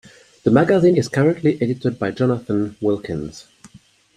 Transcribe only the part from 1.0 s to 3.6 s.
currently edited by Jonathan Wilkins.